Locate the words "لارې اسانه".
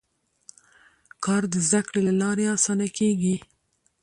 2.21-2.87